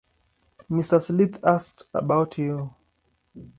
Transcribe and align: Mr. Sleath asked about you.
Mr. 0.67 0.99
Sleath 0.99 1.37
asked 1.43 1.83
about 1.93 2.35
you. 2.39 2.73